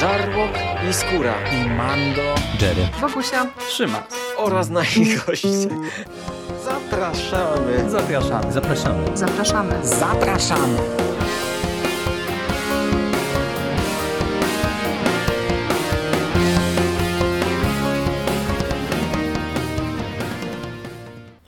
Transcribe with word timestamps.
Żarłok 0.00 0.50
i 0.90 0.92
Skóra 0.92 1.34
i 1.52 1.70
Mando, 1.70 2.34
Jerry, 2.60 2.88
Wokusia, 3.00 3.46
Trzyma 3.68 4.06
oraz 4.36 4.68
nasi 4.68 5.16
goście. 5.26 5.48
Zapraszamy. 6.64 7.90
Zapraszamy. 7.90 8.52
Zapraszamy. 8.52 9.16
zapraszamy. 9.16 9.86
Zapraszamy. 9.86 10.78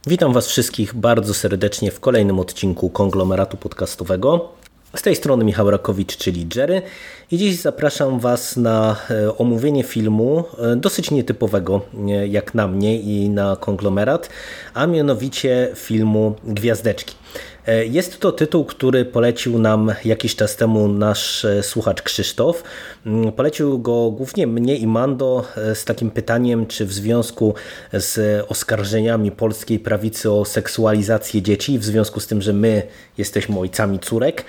Witam 0.07 0.33
Was 0.33 0.47
wszystkich 0.47 0.95
bardzo 0.95 1.35
serdecznie 1.35 1.91
w 1.91 2.01
kolejnym 2.01 2.41
odcinku 2.41 2.91
konglomeratu 2.91 3.57
podcastowego. 3.57 4.62
Z 4.97 5.03
tej 5.03 5.17
strony 5.17 5.45
Michał 5.45 5.71
Rakowicz, 5.71 6.17
czyli 6.17 6.47
Jerry 6.57 6.83
i 7.31 7.39
dziś 7.39 7.57
zapraszam 7.57 8.21
Was 8.21 8.57
na 8.57 8.97
e, 9.11 9.37
omówienie 9.39 9.85
filmu 9.85 10.45
e, 10.59 10.77
dosyć 10.77 11.11
nietypowego 11.11 11.81
jak 12.29 12.55
na 12.55 12.69
mnie 12.69 13.01
i 13.01 13.31
na 13.31 13.57
konglomerat, 13.57 14.29
a 14.75 14.87
mianowicie 14.87 15.71
filmu 15.75 16.35
Gwiazdeczki. 16.45 17.15
Jest 17.91 18.21
to 18.21 18.33
tytuł, 18.33 18.65
który 18.65 19.05
polecił 19.05 19.59
nam 19.59 19.93
jakiś 20.05 20.37
czas 20.37 20.57
temu 20.57 20.89
nasz 20.89 21.47
słuchacz 21.63 22.03
Krzysztof. 22.03 22.63
Mm, 23.07 23.33
polecił 23.33 23.79
go 23.79 24.11
głównie 24.11 24.47
mnie 24.47 24.77
i 24.77 24.87
Mando 24.87 25.45
z 25.75 25.85
takim 25.85 26.11
pytaniem, 26.11 26.67
czy 26.67 26.87
w 26.87 26.93
związku 26.93 27.55
z 27.93 28.45
oskarżeniami 28.49 29.31
polskiej 29.31 29.79
prawicy 29.79 30.33
o 30.33 30.45
seksualizację 30.45 31.43
dzieci, 31.43 31.79
w 31.79 31.85
związku 31.85 32.21
z 32.21 32.27
tym, 32.27 32.43
że 32.43 32.53
my 32.53 32.83
jesteśmy 33.19 33.59
ojcami 33.59 33.99
córek, 33.99 34.45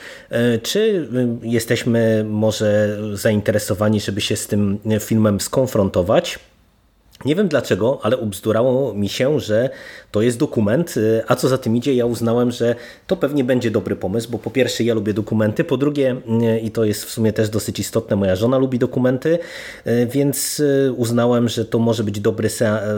czy 0.63 1.09
jesteśmy 1.43 2.25
może 2.29 2.97
zainteresowani, 3.13 4.01
żeby 4.01 4.21
się 4.21 4.35
z 4.35 4.47
tym 4.47 4.79
filmem 4.99 5.41
skonfrontować. 5.41 6.39
Nie 7.25 7.35
wiem 7.35 7.47
dlaczego, 7.47 7.99
ale 8.01 8.17
ubzdurało 8.17 8.93
mi 8.93 9.09
się, 9.09 9.39
że 9.39 9.69
to 10.11 10.21
jest 10.21 10.39
dokument, 10.39 10.97
y, 10.97 11.23
a 11.27 11.35
co 11.35 11.47
za 11.47 11.57
tym 11.57 11.75
idzie, 11.75 11.93
ja 11.93 12.05
uznałem, 12.05 12.51
że 12.51 12.75
to 13.07 13.15
pewnie 13.15 13.43
będzie 13.43 13.71
dobry 13.71 13.95
pomysł, 13.95 14.31
bo 14.31 14.39
po 14.39 14.49
pierwsze 14.49 14.83
ja 14.83 14.93
lubię 14.93 15.13
dokumenty, 15.13 15.63
po 15.63 15.77
drugie, 15.77 16.15
y, 16.55 16.59
i 16.59 16.71
to 16.71 16.85
jest 16.85 17.05
w 17.05 17.09
sumie 17.09 17.33
też 17.33 17.49
dosyć 17.49 17.79
istotne, 17.79 18.15
moja 18.15 18.35
żona 18.35 18.57
lubi 18.57 18.79
dokumenty, 18.79 19.39
y, 19.87 20.07
więc 20.11 20.61
uznałem, 20.95 21.49
że 21.49 21.65
to 21.65 21.79
może 21.79 22.03
być 22.03 22.19
dobry, 22.19 22.49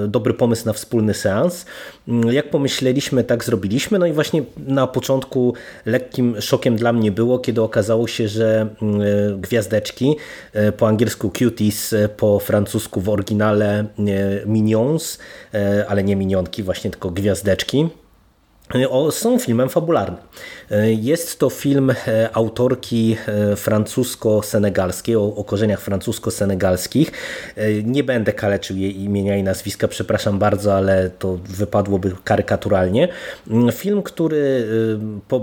dobry 0.08 0.34
pomysł 0.34 0.66
na 0.66 0.74
wspólny 0.74 1.14
seans. 1.14 1.66
Jak 2.32 2.50
pomyśleliśmy, 2.50 3.24
tak 3.24 3.44
zrobiliśmy, 3.44 4.00
no 4.00 4.06
i 4.06 4.14
właśnie 4.14 4.44
na 4.58 4.88
początku 4.88 5.54
lekkim 5.86 6.42
szokiem 6.42 6.76
dla 6.76 6.94
mnie 6.94 7.12
było, 7.12 7.40
kiedy 7.40 7.62
okazało 7.62 8.08
się, 8.08 8.28
że 8.28 8.68
gwiazdeczki, 9.38 10.16
po 10.78 10.88
angielsku 10.88 11.32
cuties, 11.40 11.96
po 12.18 12.40
francusku 12.40 13.02
w 13.02 13.10
oryginale 13.10 13.86
Minions, 14.46 15.20
e, 15.54 15.86
ale 15.88 16.04
nie 16.04 16.16
minionki, 16.16 16.64
właśnie 16.64 16.92
tylko 16.92 17.12
gwiazdeczki 17.12 17.90
są 19.12 19.40
filmem 19.40 19.70
fabularnym. 19.70 20.20
Jest 20.88 21.40
to 21.40 21.50
film 21.50 21.92
e, 22.08 22.30
autorki 22.34 23.18
e, 23.28 23.56
francusko-senegalskiej, 23.56 25.16
o, 25.16 25.36
o 25.36 25.44
korzeniach 25.44 25.82
francusko-senegalskich. 25.82 27.12
E, 27.56 27.74
nie 27.84 28.04
będę 28.04 28.34
kaleczył 28.34 28.78
jej 28.78 29.04
imienia 29.04 29.38
i 29.38 29.44
nazwiska, 29.44 29.88
przepraszam 29.88 30.40
bardzo, 30.40 30.76
ale 30.76 31.10
to 31.10 31.38
wypadłoby 31.44 32.12
karykaturalnie. 32.24 33.08
Mm, 33.50 33.72
film, 33.72 34.04
który 34.04 34.68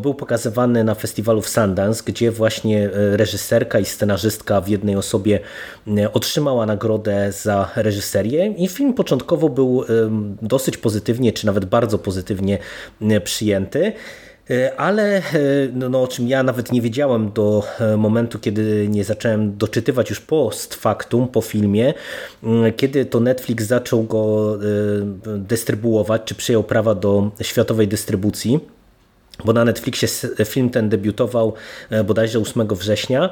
był 0.02 0.14
pokazywany 0.14 0.84
na 0.84 0.94
festiwalu 0.94 1.42
w 1.42 1.48
Sundance, 1.48 2.02
gdzie 2.06 2.30
właśnie 2.30 2.90
reżyserka 2.92 3.78
i 3.78 3.84
scenarzystka 3.84 4.60
w 4.60 4.68
jednej 4.68 4.96
osobie 4.96 5.40
otrzymała 6.12 6.66
nagrodę 6.66 7.32
za 7.32 7.70
reżyserię 7.76 8.46
i 8.46 8.68
film 8.68 8.94
początkowo 8.94 9.48
był 9.48 9.84
dosyć 10.42 10.76
pozytywnie, 10.76 11.32
czy 11.32 11.46
nawet 11.46 11.64
bardzo 11.64 11.98
pozytywnie 11.98 12.58
przyjęty. 13.20 13.92
E, 14.50 14.76
ale 14.76 15.16
e, 15.16 15.22
no, 15.72 15.88
no, 15.88 16.02
o 16.02 16.08
czym 16.08 16.28
ja 16.28 16.42
nawet 16.42 16.72
nie 16.72 16.82
wiedziałem 16.82 17.32
do 17.32 17.62
e, 17.80 17.96
momentu, 17.96 18.38
kiedy 18.38 18.88
nie 18.88 19.04
zacząłem 19.04 19.56
doczytywać 19.56 20.10
już 20.10 20.20
post 20.20 20.74
factum 20.74 21.28
po 21.28 21.40
filmie, 21.40 21.94
mm, 22.42 22.72
kiedy 22.72 23.04
to 23.04 23.20
Netflix 23.20 23.64
zaczął 23.64 24.02
go 24.02 24.58
dystrybuować, 25.38 26.22
czy 26.24 26.34
przyjął 26.34 26.64
prawa 26.64 26.94
do 26.94 27.30
światowej 27.42 27.88
dystrybucji 27.88 28.60
bo 29.44 29.52
na 29.52 29.64
Netflixie 29.64 30.08
film 30.44 30.70
ten 30.70 30.88
debiutował 30.88 31.54
e, 31.90 32.04
bodajże 32.04 32.38
8 32.38 32.68
września, 32.68 33.30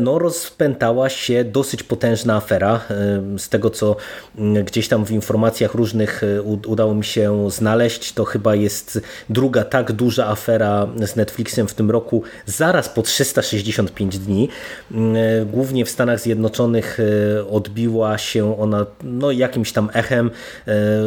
no 0.00 0.18
rozpętała 0.18 1.08
się 1.08 1.44
dosyć 1.44 1.82
potężna 1.82 2.36
afera. 2.36 2.80
E, 2.90 3.38
z 3.38 3.48
tego, 3.48 3.70
co 3.70 3.96
gdzieś 4.64 4.88
tam 4.88 5.04
w 5.04 5.10
informacjach 5.10 5.74
różnych 5.74 6.22
e, 6.22 6.42
udało 6.42 6.94
mi 6.94 7.04
się 7.04 7.50
znaleźć, 7.50 8.12
to 8.12 8.24
chyba 8.24 8.54
jest 8.54 9.00
druga 9.30 9.64
tak 9.64 9.92
duża 9.92 10.26
afera 10.26 10.88
z 11.02 11.16
Netflixem 11.16 11.68
w 11.68 11.74
tym 11.74 11.90
roku, 11.90 12.22
zaraz 12.46 12.88
po 12.88 13.02
365 13.02 14.18
dni. 14.18 14.48
Głównie 15.46 15.84
w 15.84 15.90
Stanach 15.90 16.20
Zjednoczonych 16.20 16.98
odbiła 17.50 18.18
się 18.18 18.60
ona 18.60 18.86
no, 19.02 19.30
jakimś 19.30 19.72
tam 19.72 19.90
echem. 19.92 20.30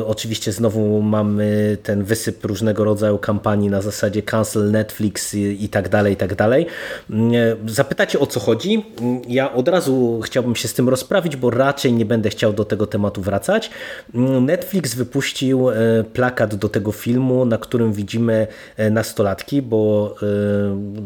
Oczywiście 0.05 0.51
znowu 0.51 1.01
mamy 1.01 1.77
ten 1.83 2.03
wysyp 2.03 2.45
różnego 2.45 2.83
rodzaju 2.83 3.17
kampanii 3.17 3.69
na 3.69 3.81
zasadzie 3.81 4.16
cancel 4.23 4.71
Netflix 4.71 5.33
i 5.33 5.69
tak 5.69 5.89
dalej, 5.89 6.13
i 6.13 6.15
tak 6.15 6.35
dalej. 6.35 6.65
Mm, 7.09 7.33
zapytacie 7.65 8.19
o 8.19 8.27
co 8.27 8.39
chodzi? 8.39 8.85
Mm, 9.01 9.21
ja 9.27 9.53
od 9.53 9.67
razu 9.67 10.21
chciałbym 10.23 10.55
się 10.55 10.67
z 10.67 10.73
tym 10.73 10.89
rozprawić, 10.89 11.35
bo 11.35 11.49
raczej 11.49 11.93
nie 11.93 12.05
będę 12.05 12.29
chciał 12.29 12.53
do 12.53 12.65
tego 12.65 12.87
tematu 12.87 13.21
wracać. 13.21 13.69
Mm, 14.15 14.45
Netflix 14.45 14.95
wypuścił 14.95 15.69
e, 15.69 15.73
plakat 16.13 16.55
do 16.55 16.69
tego 16.69 16.91
filmu, 16.91 17.45
na 17.45 17.57
którym 17.57 17.93
widzimy 17.93 18.47
e, 18.77 18.89
nastolatki, 18.89 19.61
bo 19.61 20.15
e, 20.21 20.25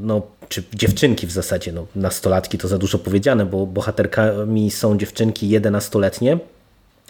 no, 0.01 0.22
czy 0.49 0.63
dziewczynki 0.73 1.28
w 1.28 1.31
zasadzie, 1.31 1.72
no, 1.72 1.85
nastolatki 1.95 2.57
to 2.57 2.67
za 2.67 2.78
dużo 2.78 2.99
powiedziane, 2.99 3.45
bo 3.45 3.66
bohaterkami 3.66 4.72
są 4.72 4.97
dziewczynki 4.97 5.49
jedenastoletnie 5.49 6.39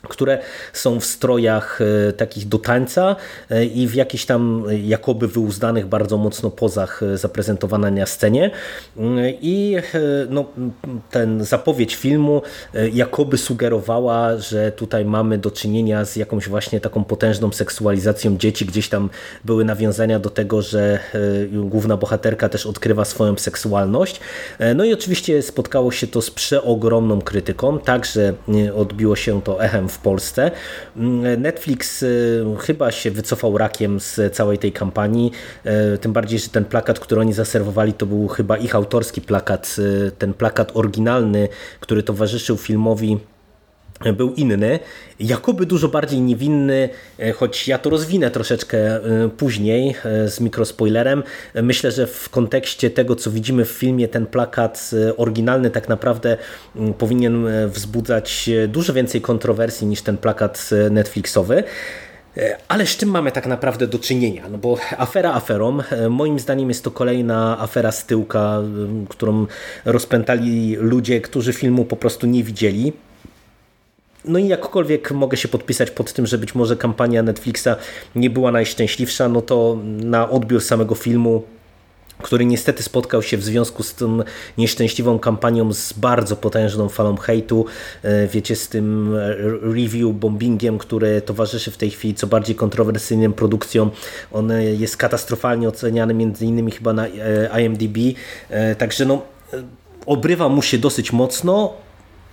które 0.09 0.39
są 0.73 0.99
w 0.99 1.05
strojach 1.05 1.79
e, 1.81 2.13
takich 2.13 2.47
do 2.47 2.59
tańca 2.59 3.15
e, 3.49 3.65
i 3.65 3.87
w 3.87 3.95
jakichś 3.95 4.25
tam 4.25 4.63
jakoby 4.83 5.27
wyuzdanych 5.27 5.87
bardzo 5.87 6.17
mocno 6.17 6.49
pozach 6.49 7.03
e, 7.03 7.17
zaprezentowane 7.17 7.91
na 7.91 8.05
scenie. 8.05 8.51
I 9.41 9.77
no, 10.29 10.45
ten 11.11 11.45
zapowiedź 11.45 11.95
filmu 11.95 12.41
jakoby 12.93 13.37
sugerowała, 13.37 14.37
że 14.37 14.71
tutaj 14.71 15.05
mamy 15.05 15.37
do 15.37 15.51
czynienia 15.51 16.05
z 16.05 16.15
jakąś 16.15 16.49
właśnie 16.49 16.79
taką 16.79 17.03
potężną 17.03 17.51
seksualizacją 17.51 18.37
dzieci, 18.37 18.65
gdzieś 18.65 18.89
tam 18.89 19.09
były 19.45 19.65
nawiązania 19.65 20.19
do 20.19 20.29
tego, 20.29 20.61
że 20.61 20.99
główna 21.51 21.97
bohaterka 21.97 22.49
też 22.49 22.65
odkrywa 22.65 23.05
swoją 23.05 23.37
seksualność. 23.37 24.19
No 24.75 24.83
i 24.83 24.93
oczywiście 24.93 25.41
spotkało 25.41 25.91
się 25.91 26.07
to 26.07 26.21
z 26.21 26.31
przeogromną 26.31 27.21
krytyką, 27.21 27.79
także 27.79 28.33
odbiło 28.75 29.15
się 29.15 29.41
to 29.41 29.63
echem 29.63 29.89
w 29.91 29.97
Polsce. 29.97 30.51
Mm, 30.97 31.41
Netflix 31.41 32.03
y, 32.03 32.45
chyba 32.59 32.91
się 32.91 33.11
wycofał 33.11 33.57
rakiem 33.57 33.99
z 33.99 34.35
całej 34.35 34.57
tej 34.57 34.71
kampanii, 34.71 35.31
y, 35.93 35.97
tym 35.97 36.13
bardziej, 36.13 36.39
że 36.39 36.49
ten 36.49 36.65
plakat, 36.65 36.99
który 36.99 37.21
oni 37.21 37.33
zaserwowali, 37.33 37.93
to 37.93 38.05
był 38.05 38.27
chyba 38.27 38.57
ich 38.57 38.75
autorski 38.75 39.21
plakat, 39.21 39.75
y, 39.79 40.11
ten 40.11 40.33
plakat 40.33 40.71
oryginalny, 40.73 41.47
który 41.79 42.03
towarzyszył 42.03 42.57
filmowi 42.57 43.17
był 44.13 44.33
inny, 44.33 44.79
jakoby 45.19 45.65
dużo 45.65 45.87
bardziej 45.87 46.21
niewinny, 46.21 46.89
e, 47.19 47.31
choć 47.31 47.67
ja 47.67 47.77
to 47.77 47.89
rozwinę 47.89 48.31
troszeczkę 48.31 48.77
e, 48.77 49.29
później 49.37 49.95
e, 50.05 50.29
z 50.29 50.39
mikrospoilerem. 50.39 51.23
Myślę, 51.63 51.91
że 51.91 52.07
w 52.07 52.29
kontekście 52.29 52.89
tego, 52.89 53.15
co 53.15 53.31
widzimy 53.31 53.65
w 53.65 53.71
filmie, 53.71 54.07
ten 54.07 54.25
plakat 54.25 54.91
oryginalny 55.17 55.69
tak 55.69 55.89
naprawdę 55.89 56.37
powinien 56.97 57.47
wzbudzać 57.67 58.49
dużo 58.67 58.93
więcej 58.93 59.21
kontrowersji 59.21 59.87
niż 59.87 60.01
ten 60.01 60.17
plakat 60.17 60.69
Netflixowy. 60.91 61.63
Ale 62.67 62.85
z 62.85 62.97
czym 62.97 63.09
mamy 63.09 63.31
tak 63.31 63.47
naprawdę 63.47 63.87
do 63.87 63.99
czynienia? 63.99 64.49
No 64.49 64.57
bo 64.57 64.77
afera 64.97 65.33
aferą, 65.33 65.77
moim 66.09 66.39
zdaniem 66.39 66.69
jest 66.69 66.83
to 66.83 66.91
kolejna 66.91 67.59
afera 67.59 67.91
z 67.91 68.05
tyłka, 68.05 68.61
którą 69.09 69.47
rozpętali 69.85 70.75
ludzie, 70.75 71.21
którzy 71.21 71.53
filmu 71.53 71.85
po 71.85 71.95
prostu 71.95 72.27
nie 72.27 72.43
widzieli. 72.43 72.93
No 74.25 74.39
i 74.39 74.47
jakkolwiek 74.47 75.11
mogę 75.11 75.37
się 75.37 75.47
podpisać 75.47 75.91
pod 75.91 76.13
tym, 76.13 76.27
że 76.27 76.37
być 76.37 76.55
może 76.55 76.75
kampania 76.75 77.23
Netflixa 77.23 77.69
nie 78.15 78.29
była 78.29 78.51
najszczęśliwsza, 78.51 79.29
no 79.29 79.41
to 79.41 79.77
na 79.83 80.29
odbiór 80.29 80.61
samego 80.61 80.95
filmu 80.95 81.43
który 82.21 82.45
niestety 82.45 82.83
spotkał 82.83 83.23
się 83.23 83.37
w 83.37 83.43
związku 83.43 83.83
z 83.83 83.95
tą 83.95 84.19
nieszczęśliwą 84.57 85.19
kampanią 85.19 85.73
z 85.73 85.93
bardzo 85.93 86.35
potężną 86.35 86.89
falą 86.89 87.17
hejtu, 87.17 87.65
e, 88.03 88.27
wiecie, 88.27 88.55
z 88.55 88.69
tym 88.69 89.15
review 89.61 90.15
bombingiem, 90.15 90.77
który 90.77 91.21
towarzyszy 91.21 91.71
w 91.71 91.77
tej 91.77 91.89
chwili 91.89 92.13
co 92.13 92.27
bardziej 92.27 92.55
kontrowersyjnym 92.55 93.33
produkcjom. 93.33 93.91
On 94.31 94.51
jest 94.77 94.97
katastrofalnie 94.97 95.67
oceniany 95.67 96.13
między 96.13 96.45
innymi 96.45 96.71
chyba 96.71 96.93
na 96.93 97.07
e, 97.07 97.61
IMDb, 97.61 97.97
e, 98.49 98.75
także 98.75 99.05
no 99.05 99.21
obrywa 100.05 100.49
mu 100.49 100.61
się 100.61 100.77
dosyć 100.77 101.13
mocno, 101.13 101.73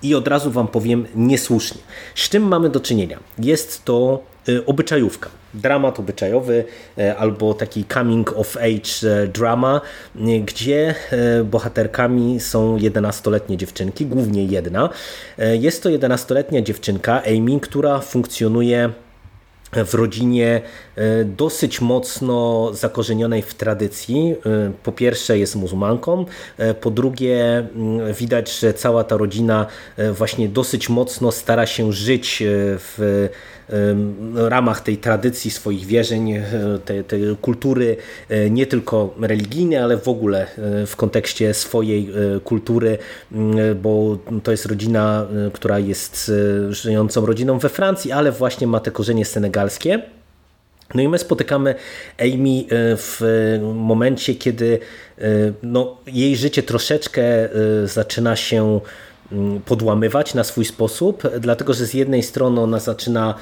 i 0.02 0.14
od 0.14 0.28
razu 0.28 0.50
Wam 0.50 0.68
powiem 0.68 1.06
niesłusznie. 1.14 1.80
Z 2.14 2.28
czym 2.28 2.42
mamy 2.42 2.68
do 2.68 2.80
czynienia? 2.80 3.18
Jest 3.38 3.84
to 3.84 4.22
obyczajówka 4.66 5.28
dramat 5.54 5.98
obyczajowy 5.98 6.64
albo 7.18 7.54
taki 7.54 7.84
coming 7.84 8.32
of 8.36 8.56
age 8.56 9.26
drama, 9.28 9.80
gdzie 10.44 10.94
bohaterkami 11.44 12.40
są 12.40 12.76
11-letnie 12.76 13.56
dziewczynki, 13.56 14.06
głównie 14.06 14.44
jedna. 14.44 14.88
Jest 15.38 15.82
to 15.82 15.88
11-letnia 15.88 16.62
dziewczynka, 16.62 17.22
Amy, 17.22 17.60
która 17.60 17.98
funkcjonuje 17.98 18.90
w 19.72 19.94
rodzinie 19.94 20.62
e, 20.96 21.24
dosyć 21.24 21.80
mocno 21.80 22.70
zakorzenionej 22.72 23.42
w 23.42 23.54
tradycji. 23.54 24.34
E, 24.46 24.72
po 24.82 24.92
pierwsze 24.92 25.38
jest 25.38 25.56
muzułmanką, 25.56 26.24
e, 26.58 26.74
po 26.74 26.90
drugie 26.90 27.58
mm, 27.58 28.14
widać, 28.14 28.58
że 28.58 28.74
cała 28.74 29.04
ta 29.04 29.16
rodzina 29.16 29.66
właśnie 30.12 30.48
dosyć 30.48 30.88
mocno 30.88 31.32
stara 31.32 31.66
się 31.66 31.92
żyć 31.92 32.42
w 32.78 33.28
ramach 34.48 34.80
tej 34.80 34.96
tradycji 34.96 35.50
swoich 35.50 35.86
wierzeń, 35.86 36.32
e, 36.32 36.44
tej, 36.84 37.04
tej 37.04 37.36
kultury 37.40 37.96
e, 38.28 38.50
nie 38.50 38.66
tylko 38.66 39.14
religijnej, 39.20 39.78
ale 39.78 39.96
w 39.96 40.08
ogóle 40.08 40.46
e, 40.82 40.86
w 40.86 40.96
kontekście 40.96 41.54
swojej 41.54 42.08
kultury, 42.44 42.98
bo 43.82 44.18
to 44.42 44.50
jest 44.50 44.66
rodzina, 44.66 45.26
która 45.52 45.78
jest 45.78 46.32
żyjącą 46.70 47.26
rodziną 47.26 47.58
we 47.58 47.68
Francji, 47.68 48.12
ale 48.12 48.32
właśnie 48.32 48.66
ma 48.66 48.80
te 48.80 48.90
korzenie 48.90 49.24
senegalskie. 49.24 50.02
No 50.94 51.02
i 51.02 51.08
my 51.08 51.18
spotykamy 51.18 51.74
Amy 52.18 52.64
w 52.96 53.20
momencie, 53.74 54.34
kiedy 54.34 54.78
no, 55.62 55.96
jej 56.06 56.36
życie 56.36 56.62
troszeczkę 56.62 57.22
zaczyna 57.84 58.36
się 58.36 58.80
podłamywać 59.64 60.34
na 60.34 60.44
swój 60.44 60.64
sposób, 60.64 61.22
dlatego 61.40 61.74
że 61.74 61.86
z 61.86 61.94
jednej 61.94 62.22
strony 62.22 62.60
ona 62.60 62.78
zaczyna 62.78 63.34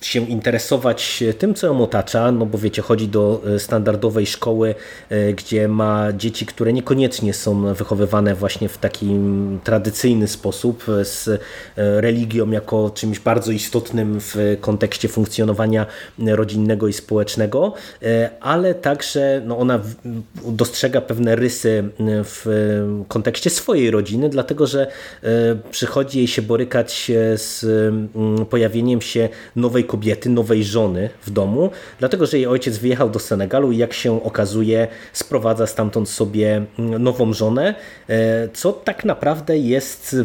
się 0.00 0.20
interesować 0.20 1.24
tym, 1.38 1.54
co 1.54 1.66
ją 1.66 1.82
otacza, 1.82 2.32
no 2.32 2.46
bo 2.46 2.58
wiecie, 2.58 2.82
chodzi 2.82 3.08
do 3.08 3.42
e, 3.46 3.58
standardowej 3.58 4.26
szkoły, 4.26 4.74
e, 5.10 5.32
gdzie 5.32 5.68
ma 5.68 6.12
dzieci, 6.12 6.46
które 6.46 6.72
niekoniecznie 6.72 7.34
są 7.34 7.74
wychowywane 7.74 8.34
właśnie 8.34 8.68
w 8.68 8.78
taki 8.78 9.16
tradycyjny 9.64 10.28
sposób, 10.28 10.84
e, 10.88 11.04
z 11.04 11.40
religią 11.76 12.50
jako 12.50 12.90
czymś 12.90 13.18
bardzo 13.18 13.52
istotnym 13.52 14.20
w 14.20 14.56
kontekście 14.60 15.08
funkcjonowania 15.08 15.86
rodzinnego 16.18 16.88
i 16.88 16.92
społecznego, 16.92 17.72
ale 18.40 18.74
także 18.74 19.42
no 19.46 19.58
ona 19.58 19.80
dostrzega 20.46 21.00
pewne 21.00 21.36
rysy 21.36 21.84
w 22.24 22.46
kontekście 23.08 23.50
swojej 23.50 23.90
rodziny, 23.90 24.28
dlatego 24.28 24.66
że 24.66 24.83
przychodzi 25.70 26.18
jej 26.18 26.28
się 26.28 26.42
borykać 26.42 27.10
z 27.34 27.66
pojawieniem 28.50 29.00
się 29.00 29.28
nowej 29.56 29.84
kobiety, 29.84 30.30
nowej 30.30 30.64
żony 30.64 31.10
w 31.26 31.30
domu, 31.30 31.70
dlatego 31.98 32.26
że 32.26 32.36
jej 32.36 32.46
ojciec 32.46 32.78
wyjechał 32.78 33.10
do 33.10 33.18
Senegalu 33.18 33.72
i 33.72 33.76
jak 33.76 33.92
się 33.92 34.22
okazuje 34.22 34.88
sprowadza 35.12 35.66
stamtąd 35.66 36.08
sobie 36.08 36.64
mm, 36.78 37.02
nową 37.02 37.32
żonę, 37.32 37.74
e, 38.08 38.48
co 38.48 38.72
tak 38.72 39.04
naprawdę 39.04 39.58
jest 39.58 40.16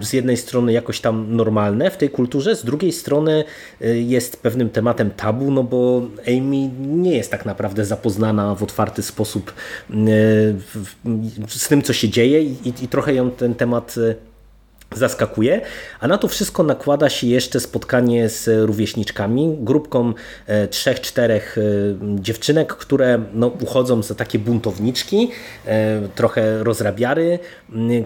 e, 0.00 0.04
z 0.04 0.12
jednej 0.12 0.36
strony 0.36 0.72
jakoś 0.72 1.00
tam 1.00 1.36
normalne 1.36 1.90
w 1.90 1.96
tej 1.96 2.10
kulturze, 2.10 2.56
z 2.56 2.64
drugiej 2.64 2.92
strony 2.92 3.44
e, 3.80 3.98
jest 3.98 4.42
pewnym 4.42 4.70
tematem 4.70 5.10
tabu, 5.10 5.50
no 5.50 5.62
bo 5.62 6.02
Amy 6.28 6.68
nie 6.78 7.16
jest 7.16 7.30
tak 7.30 7.44
naprawdę 7.44 7.84
zapoznana 7.84 8.54
w 8.54 8.62
otwarty 8.62 9.02
sposób 9.02 9.54
z 11.48 11.68
tym, 11.68 11.82
co 11.82 11.92
się 11.92 12.08
dzieje 12.08 12.42
i, 12.42 12.72
i 12.82 12.88
trochę 12.88 13.14
ją 13.14 13.30
ten 13.30 13.54
temat 13.54 13.65
temat 13.66 13.96
y, 13.96 14.25
zaskakuje, 14.94 15.60
a 16.00 16.08
na 16.08 16.18
to 16.18 16.28
wszystko 16.28 16.62
nakłada 16.62 17.08
się 17.08 17.26
jeszcze 17.26 17.60
spotkanie 17.60 18.28
z 18.28 18.66
rówieśniczkami, 18.66 19.56
grupką 19.60 20.12
e, 20.46 20.68
trzech, 20.68 21.00
czterech 21.00 21.58
e, 21.58 21.62
dziewczynek, 22.20 22.72
które 22.72 23.18
no, 23.34 23.46
uchodzą 23.46 24.02
za 24.02 24.14
takie 24.14 24.38
buntowniczki, 24.38 25.30
e, 25.66 26.00
trochę 26.14 26.64
rozrabiary, 26.64 27.38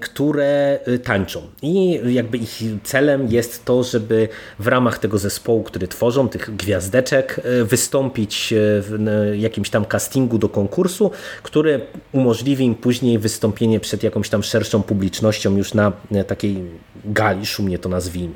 które 0.01 0.79
tańczą. 1.05 1.43
I 1.63 2.01
jakby 2.15 2.39
ich 2.39 2.61
celem 2.85 3.29
jest 3.29 3.65
to, 3.65 3.83
żeby 3.83 4.29
w 4.59 4.67
ramach 4.67 4.99
tego 4.99 5.19
zespołu, 5.19 5.63
który 5.63 5.89
tworzą, 5.89 6.29
tych 6.29 6.57
gwiazdeczek, 6.57 7.41
wystąpić 7.65 8.55
w 8.57 8.99
jakimś 9.35 9.71
tam 9.71 9.85
castingu 9.85 10.39
do 10.39 10.49
konkursu, 10.49 11.11
który 11.43 11.81
umożliwi 12.13 12.65
im 12.65 12.75
później 12.75 13.19
wystąpienie 13.19 13.81
przed 13.81 14.03
jakąś 14.03 14.29
tam 14.29 14.43
szerszą 14.43 14.83
publicznością 14.83 15.57
już 15.57 15.75
na 15.75 15.93
takiej 16.27 16.70
gali, 17.05 17.47
szumnie 17.47 17.79
to 17.79 17.89
nazwijmy. 17.89 18.35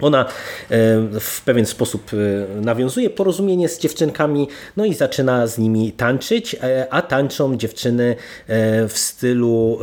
Ona 0.00 0.24
e, 0.24 0.26
w 1.20 1.42
pewien 1.44 1.66
sposób 1.66 2.10
e, 2.12 2.60
nawiązuje 2.60 3.10
porozumienie 3.10 3.68
z 3.68 3.80
dziewczynkami, 3.80 4.48
no 4.76 4.84
i 4.84 4.94
zaczyna 4.94 5.46
z 5.46 5.58
nimi 5.58 5.92
tańczyć, 5.92 6.54
e, 6.54 6.86
a 6.90 7.02
tańczą 7.02 7.56
dziewczyny 7.56 8.16
w 8.88 8.92
stylu 8.94 9.78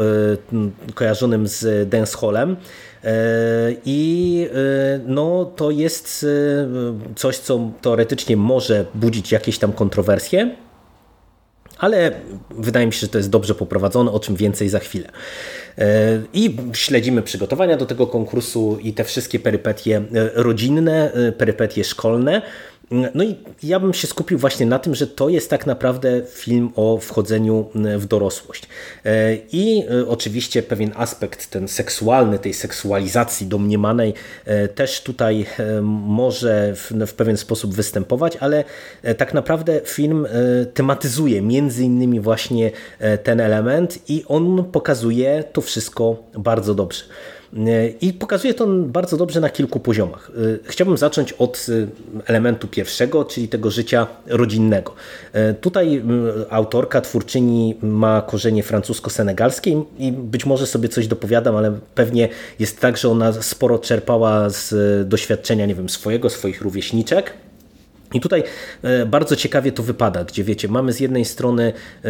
kojarzonym 0.94 1.48
z 1.48 1.90
dancehallem. 1.90 2.56
I 3.86 4.50
no, 5.06 5.46
to 5.56 5.72
jest 5.72 6.26
coś, 7.16 7.38
co 7.38 7.72
teoretycznie 7.82 8.38
może 8.38 8.86
budzić 8.96 9.32
jakieś 9.32 9.60
tam 9.60 9.74
kontrowersje, 9.74 10.56
ale 11.80 12.12
wydaje 12.50 12.88
mi 12.88 12.94
się, 12.94 13.00
że 13.00 13.08
to 13.08 13.18
jest 13.18 13.30
dobrze 13.30 13.56
poprowadzone, 13.56 14.12
o 14.12 14.20
czym 14.20 14.36
więcej 14.36 14.70
za 14.70 14.80
chwilę. 14.80 15.10
I 16.34 16.56
śledzimy 16.74 17.22
przygotowania 17.22 17.78
do 17.78 17.86
tego 17.86 18.08
konkursu 18.08 18.78
i 18.82 18.94
te 18.94 19.04
wszystkie 19.04 19.40
perypetie 19.40 19.98
e, 19.98 20.30
rodzinne, 20.34 21.14
e, 21.14 21.32
perypetie 21.32 21.84
szkolne. 21.84 22.42
No 22.92 23.24
i 23.24 23.36
ja 23.64 23.80
bym 23.80 23.94
się 23.94 24.08
skupił 24.08 24.38
właśnie 24.38 24.66
na 24.66 24.80
tym, 24.80 24.96
że 24.96 25.08
to 25.08 25.30
jest 25.30 25.50
tak 25.50 25.66
naprawdę 25.66 26.22
film 26.30 26.72
o 26.76 26.98
wchodzeniu 26.98 27.70
w 27.76 28.06
dorosłość. 28.06 28.64
E, 29.06 29.36
I 29.52 29.84
oczywiście 30.08 30.64
pewien 30.64 30.92
aspekt 30.96 31.50
ten 31.50 31.68
seksualny, 31.68 32.40
tej 32.40 32.54
seksualizacji 32.54 33.48
domniemanej 33.48 34.14
też 34.76 35.02
tutaj 35.02 35.46
może 35.82 36.74
w, 37.08 37.14
pewien 37.14 37.38
sposób 37.38 37.74
występować, 37.74 38.36
ale 38.36 38.64
tak 39.18 39.34
naprawdę 39.34 39.82
film 39.86 40.28
tematyzuje 40.74 41.42
między 41.42 41.84
innymi 41.84 42.20
właśnie 42.20 42.72
ten 43.24 43.42
element 43.42 44.10
i 44.10 44.24
on 44.28 44.64
pokazuje 44.72 45.44
to 45.54 45.62
wszystko 45.62 46.24
bardzo 46.38 46.76
dobrze. 46.76 47.04
I 48.02 48.14
pokazuje 48.14 48.54
to 48.54 48.68
bardzo 48.68 49.18
dobrze 49.18 49.40
na 49.40 49.50
kilku 49.50 49.80
poziomach. 49.80 50.32
Chciałbym 50.64 50.98
zacząć 50.98 51.34
od 51.34 51.66
elementu 52.26 52.68
pierwszego, 52.68 53.26
czyli 53.26 53.48
tego 53.48 53.72
życia 53.72 54.08
rodzinnego. 54.28 54.94
Tutaj 55.62 56.04
autorka, 56.50 57.02
twórczyni 57.02 57.76
ma 57.82 58.22
korzenie 58.22 58.64
francusko-senegalskie 58.64 59.84
i 59.98 60.12
być 60.12 60.46
może 60.46 60.68
sobie 60.68 60.90
coś 60.90 61.08
dopowiadam, 61.08 61.56
ale 61.56 61.80
pewnie 61.96 62.30
jest 62.60 62.80
tak, 62.80 62.98
że 62.98 63.10
ona 63.10 63.34
sporo 63.34 63.80
czerpała 63.80 64.50
z 64.50 64.74
doświadczenia, 65.10 65.66
nie 65.66 65.76
wiem, 65.76 65.90
swojego, 65.90 66.30
swoich 66.30 66.62
rówieśniczek 66.62 67.34
i 68.14 68.20
tutaj 68.20 68.44
e, 68.84 69.06
bardzo 69.06 69.36
ciekawie 69.36 69.72
to 69.72 69.84
wypada, 69.84 70.24
gdzie 70.24 70.44
wiecie, 70.44 70.68
mamy 70.68 70.94
z 70.94 71.00
jednej 71.00 71.26
strony 71.26 71.74
e, 72.04 72.10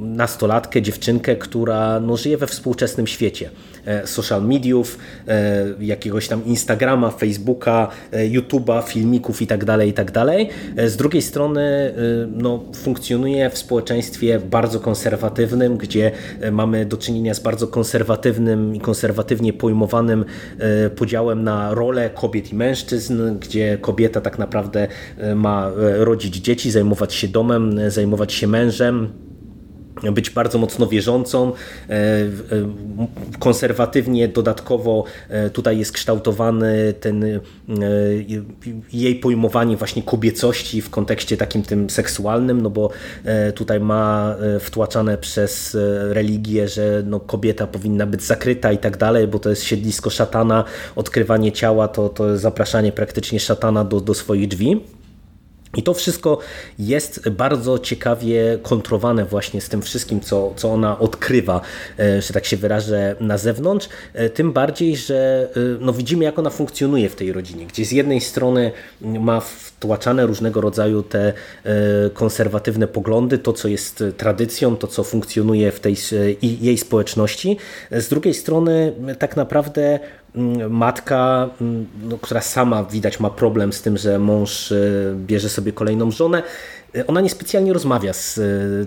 nastolatkę, 0.00 0.82
dziewczynkę, 0.82 1.36
która 1.36 2.00
no, 2.00 2.16
żyje 2.16 2.36
we 2.36 2.46
współczesnym 2.46 3.06
świecie 3.06 3.50
e, 3.86 4.06
social 4.06 4.44
mediów, 4.44 4.98
jakiegoś 5.80 6.28
tam 6.28 6.44
Instagrama, 6.44 7.10
Facebooka, 7.10 7.88
YouTube'a, 8.12 8.82
filmików 8.82 9.40
itd., 9.40 9.66
tak 9.66 9.86
itd. 9.86 10.12
Tak 10.12 10.90
z 10.90 10.96
drugiej 10.96 11.22
strony 11.22 11.94
no, 12.32 12.64
funkcjonuje 12.76 13.50
w 13.50 13.58
społeczeństwie 13.58 14.40
bardzo 14.40 14.80
konserwatywnym, 14.80 15.76
gdzie 15.76 16.10
mamy 16.52 16.86
do 16.86 16.96
czynienia 16.96 17.34
z 17.34 17.40
bardzo 17.40 17.66
konserwatywnym 17.66 18.74
i 18.74 18.80
konserwatywnie 18.80 19.52
pojmowanym 19.52 20.24
podziałem 20.96 21.44
na 21.44 21.74
role 21.74 22.10
kobiet 22.10 22.52
i 22.52 22.54
mężczyzn, 22.54 23.38
gdzie 23.38 23.78
kobieta 23.80 24.20
tak 24.20 24.38
naprawdę 24.38 24.88
ma 25.34 25.70
e, 25.70 26.04
rodzić 26.04 26.36
dzieci, 26.36 26.70
zajmować 26.70 27.14
się 27.14 27.28
domem, 27.28 27.78
e, 27.78 27.90
zajmować 27.90 28.32
się 28.32 28.46
mężem, 28.46 29.12
być 30.12 30.30
bardzo 30.30 30.58
mocno 30.58 30.86
wierzącą. 30.86 31.52
Konserwatywnie 33.38 34.28
dodatkowo 34.28 35.04
tutaj 35.52 35.78
jest 35.78 35.92
kształtowany 35.92 36.94
ten 37.00 37.40
jej 38.92 39.14
pojmowanie 39.14 39.76
właśnie 39.76 40.02
kobiecości 40.02 40.82
w 40.82 40.90
kontekście 40.90 41.36
takim 41.36 41.62
tym 41.62 41.90
seksualnym, 41.90 42.60
no 42.60 42.70
bo 42.70 42.90
tutaj 43.54 43.80
ma 43.80 44.36
wtłaczane 44.60 45.18
przez 45.18 45.76
religię, 46.10 46.68
że 46.68 47.02
no 47.06 47.20
kobieta 47.20 47.66
powinna 47.66 48.06
być 48.06 48.22
zakryta 48.22 48.72
i 48.72 48.78
tak 48.78 48.96
dalej, 48.96 49.28
bo 49.28 49.38
to 49.38 49.50
jest 49.50 49.64
siedlisko 49.64 50.10
szatana, 50.10 50.64
odkrywanie 50.96 51.52
ciała 51.52 51.88
to, 51.88 52.08
to 52.08 52.38
zapraszanie 52.38 52.92
praktycznie 52.92 53.40
szatana 53.40 53.84
do, 53.84 54.00
do 54.00 54.14
swoich 54.14 54.48
drzwi. 54.48 54.80
I 55.76 55.82
to 55.82 55.94
wszystko 55.94 56.38
jest 56.78 57.28
bardzo 57.28 57.78
ciekawie 57.78 58.58
kontrowane 58.62 59.24
właśnie 59.24 59.60
z 59.60 59.68
tym 59.68 59.82
wszystkim, 59.82 60.20
co, 60.20 60.52
co 60.56 60.72
ona 60.72 60.98
odkrywa, 60.98 61.60
e, 61.98 62.22
że 62.22 62.34
tak 62.34 62.44
się 62.44 62.56
wyrażę, 62.56 63.16
na 63.20 63.38
zewnątrz. 63.38 63.88
E, 64.14 64.30
tym 64.30 64.52
bardziej, 64.52 64.96
że 64.96 65.48
e, 65.56 65.60
no 65.80 65.92
widzimy, 65.92 66.24
jak 66.24 66.38
ona 66.38 66.50
funkcjonuje 66.50 67.08
w 67.08 67.16
tej 67.16 67.32
rodzinie, 67.32 67.66
gdzie 67.66 67.84
z 67.84 67.92
jednej 67.92 68.20
strony 68.20 68.72
ma 69.00 69.40
wtłaczane 69.40 70.26
różnego 70.26 70.60
rodzaju 70.60 71.02
te 71.02 71.32
konserwatywne 72.14 72.88
poglądy, 72.88 73.38
to, 73.38 73.52
co 73.52 73.68
jest 73.68 74.04
tradycją, 74.16 74.76
to, 74.76 74.86
co 74.86 75.04
funkcjonuje 75.04 75.72
w 75.72 75.80
tej 75.80 75.96
jej 76.42 76.78
społeczności. 76.78 77.56
Z 77.90 78.08
drugiej 78.08 78.34
strony 78.34 78.92
tak 79.18 79.36
naprawdę 79.36 79.98
matka, 80.70 81.50
no, 82.02 82.18
która 82.18 82.40
sama 82.40 82.84
widać 82.84 83.20
ma 83.20 83.30
problem 83.30 83.72
z 83.72 83.82
tym, 83.82 83.96
że 83.96 84.18
mąż 84.18 84.72
bierze 85.16 85.48
sobie 85.48 85.63
kolejną 85.72 86.10
żonę, 86.10 86.42
e, 86.96 87.06
ona 87.06 87.20
niespecjalnie 87.20 87.72
rozmawia 87.72 88.12
z 88.12 88.38
e, 88.38 88.42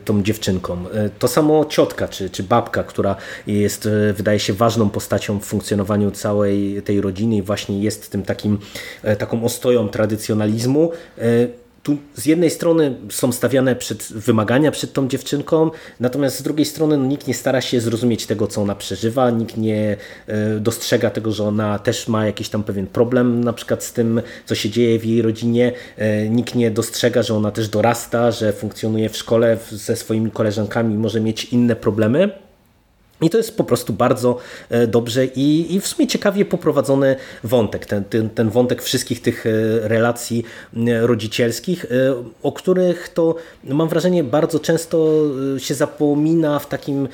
tą 0.06 0.24
dziewczynką. 0.24 0.86
To 1.20 1.28
samo 1.28 1.66
ciotka 1.66 2.08
czy, 2.08 2.30
czy 2.30 2.44
babka, 2.44 2.84
która 2.84 3.16
jest, 3.48 3.90
wydaje 4.14 4.40
się, 4.40 4.54
ważną 4.54 4.90
postacią 4.90 5.40
w 5.40 5.46
funkcjonowaniu 5.46 6.12
całej 6.12 6.82
tej 6.82 7.02
rodziny 7.02 7.36
i 7.36 7.42
właśnie 7.42 7.82
jest 7.82 8.12
tym 8.12 8.24
takim, 8.24 8.58
taką 9.18 9.44
ostoją 9.44 9.90
tradycjonalizmu 9.90 10.92
tu 11.88 11.98
z 12.16 12.26
jednej 12.26 12.50
strony 12.50 12.96
są 13.10 13.32
stawiane 13.32 13.76
przed 13.76 14.04
wymagania 14.04 14.72
przed 14.72 14.94
tą 14.94 15.08
dziewczynką, 15.08 15.72
natomiast 16.00 16.40
z 16.40 16.42
drugiej 16.42 16.66
strony 16.66 16.98
no, 16.98 17.06
nikt 17.06 17.28
nie 17.28 17.34
stara 17.34 17.62
się 17.62 17.82
zrozumieć 17.82 18.26
tego, 18.26 18.48
co 18.48 18.62
ona 18.62 18.76
przeżywa, 18.76 19.30
nikt 19.30 19.58
nie 19.58 19.98
e, 20.28 20.60
dostrzega 20.60 21.10
tego, 21.10 21.32
że 21.32 21.44
ona 21.44 21.80
też 21.80 22.08
ma 22.08 22.26
jakiś 22.26 22.50
tam 22.50 22.64
pewien 22.64 22.88
problem 22.88 23.44
na 23.44 23.54
przykład 23.54 23.84
z 23.84 23.94
tym, 23.94 24.22
co 24.46 24.56
się 24.56 24.70
dzieje 24.70 25.00
w 25.00 25.06
jej 25.06 25.22
rodzinie, 25.22 25.72
e, 25.98 26.30
nikt 26.30 26.56
nie 26.56 26.72
dostrzega, 26.72 27.24
że 27.24 27.36
ona 27.36 27.52
też 27.52 27.70
dorasta, 27.70 28.32
że 28.32 28.54
funkcjonuje 28.54 29.10
w 29.10 29.18
szkole 29.18 29.58
ze 29.72 29.96
swoimi 29.96 30.32
koleżankami, 30.32 30.98
może 30.98 31.22
mieć 31.22 31.46
inne 31.46 31.76
problemy. 31.76 32.47
I 33.22 33.30
to 33.30 33.38
jest 33.38 33.58
po 33.58 33.64
prostu 33.64 33.94
bardzo 33.94 34.38
e, 34.70 34.88
dobrze 34.88 35.26
i, 35.26 35.76
i 35.76 35.80
w 35.80 35.88
sumie 35.88 36.08
ciekawie 36.08 36.46
poprowadzony 36.46 37.16
wątek, 37.44 37.86
ten, 37.86 38.04
ten, 38.04 38.30
ten 38.30 38.50
wątek 38.50 38.82
wszystkich 38.82 39.22
tych 39.22 39.46
e, 39.46 39.50
relacji 39.88 40.44
rodzicielskich, 41.02 41.86
e, 41.86 41.88
o 42.44 42.52
których 42.52 43.10
to 43.10 43.36
mam 43.64 43.90
wrażenie 43.90 44.24
bardzo 44.24 44.60
często 44.60 45.24
się 45.58 45.76
zapomina 45.76 46.60
w 46.60 46.68
takim 46.68 47.08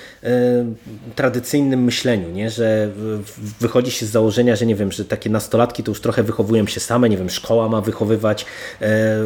tradycyjnym 1.15 1.83
myśleniu, 1.83 2.29
nie? 2.29 2.49
że 2.49 2.89
wychodzi 3.59 3.91
się 3.91 4.05
z 4.05 4.09
założenia, 4.09 4.55
że 4.55 4.65
nie 4.65 4.75
wiem, 4.75 4.91
że 4.91 5.05
takie 5.05 5.29
nastolatki 5.29 5.83
to 5.83 5.91
już 5.91 6.01
trochę 6.01 6.23
wychowują 6.23 6.67
się 6.67 6.79
same, 6.79 7.09
nie 7.09 7.17
wiem, 7.17 7.29
szkoła 7.29 7.69
ma 7.69 7.81
wychowywać, 7.81 8.45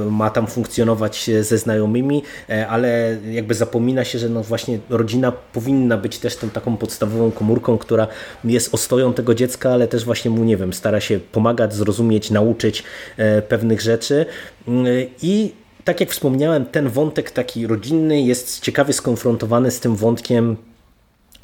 ma 0.09 0.29
tam 0.29 0.47
funkcjonować 0.47 1.29
ze 1.41 1.57
znajomymi, 1.57 2.23
ale 2.69 3.17
jakby 3.31 3.53
zapomina 3.53 4.03
się, 4.03 4.19
że 4.19 4.29
no 4.29 4.43
właśnie 4.43 4.79
rodzina 4.89 5.31
powinna 5.31 5.97
być 5.97 6.19
też 6.19 6.35
tą 6.35 6.49
taką 6.49 6.66
taką 6.67 6.77
podstawową 6.77 7.31
komórką, 7.31 7.77
która 7.77 8.07
jest 8.43 8.73
ostoją 8.73 9.13
tego 9.13 9.35
dziecka, 9.35 9.71
ale 9.71 9.87
też 9.87 10.05
właśnie 10.05 10.31
mu, 10.31 10.43
nie 10.43 10.57
wiem, 10.57 10.73
stara 10.73 10.99
się 10.99 11.19
pomagać, 11.19 11.73
zrozumieć, 11.73 12.31
nauczyć 12.31 12.83
e, 13.17 13.41
pewnych 13.41 13.81
rzeczy. 13.81 14.25
Mm, 14.67 14.85
i 15.21 15.51
tak 15.83 15.99
jak 15.99 16.09
wspomniałem, 16.11 16.65
ten 16.65 16.89
wątek 16.89 17.31
taki 17.31 17.67
rodzinny 17.67 18.21
jest 18.21 18.59
ciekawie 18.59 18.93
skonfrontowany 18.93 19.71
z 19.71 19.79
tym 19.79 19.95
wątkiem 19.95 20.57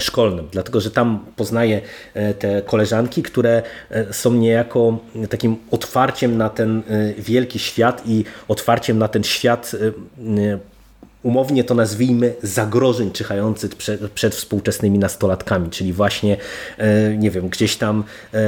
szkolnym, 0.01 0.47
dlatego 0.51 0.81
że 0.81 0.91
tam 0.91 1.25
poznaje 1.35 1.81
e, 2.13 2.33
te 2.33 2.61
koleżanki, 2.61 3.23
które 3.23 3.63
e, 3.91 4.13
są 4.13 4.33
niejako 4.33 4.97
takim 5.29 5.55
otwarciem 5.71 6.37
na 6.37 6.49
ten 6.49 6.83
wielki 7.17 7.59
świat 7.59 8.03
i 8.05 8.25
otwarciem 8.47 8.97
na 8.97 9.07
ten 9.07 9.23
świat 9.23 9.75
umownie 11.23 11.63
to 11.63 11.75
nazwijmy, 11.75 12.33
zagrożeń 12.43 13.11
czyhających 13.11 13.75
przed, 13.75 14.11
przed, 14.11 14.35
współczesnymi 14.35 14.99
nastolatkami, 14.99 15.69
czyli 15.69 15.93
właśnie, 15.93 16.37
e, 16.77 17.17
nie 17.17 17.31
wiem, 17.31 17.49
gdzieś 17.49 17.77
tam 17.77 18.03
e, 18.33 18.39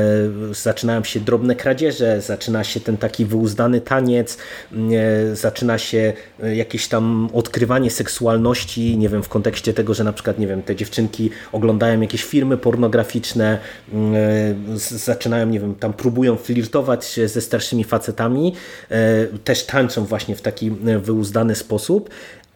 zaczynają 0.52 1.04
się 1.04 1.20
drobne 1.20 1.56
kradzieże, 1.56 2.22
zaczyna 2.22 2.64
się 2.64 2.80
ten 2.80 2.98
taki 2.98 3.26
wyuzdany 3.26 3.82
taniec, 3.82 4.38
e, 4.74 5.36
zaczyna 5.36 5.78
się 5.78 6.14
jakieś 6.54 6.88
tam 6.88 7.30
odkrywanie 7.34 7.92
seksualności, 7.92 8.98
nie 8.98 9.10
wiem, 9.10 9.24
w 9.24 9.30
kontekście 9.30 9.74
tego, 9.74 9.94
że 9.94 10.04
na 10.04 10.14
przykład, 10.14 10.40
nie 10.40 10.48
wiem, 10.48 10.64
te 10.64 10.76
dziewczynki 10.76 11.30
oglądają 11.52 12.02
jakieś 12.02 12.24
filmy 12.24 12.58
pornograficzne, 12.58 13.60
zaczynają, 14.78 15.48
nie 15.48 15.60
wiem, 15.60 15.76
tam 15.76 15.94
próbują 15.94 16.36
flirtować 16.36 17.20
ze 17.26 17.42
starszymi 17.42 17.84
facetami, 17.84 18.54
też 19.44 19.66
tańczą 19.66 20.06
właśnie 20.06 20.36
w 20.36 20.42
taki 20.42 20.72
wyuzdany 21.02 21.56
sposób, 21.56 22.10